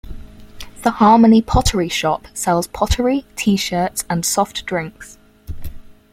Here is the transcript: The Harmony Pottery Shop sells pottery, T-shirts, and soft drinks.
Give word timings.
The 0.81 0.89
Harmony 0.89 1.43
Pottery 1.43 1.87
Shop 1.87 2.25
sells 2.33 2.65
pottery, 2.65 3.23
T-shirts, 3.35 4.03
and 4.09 4.25
soft 4.25 4.65
drinks. 4.65 5.19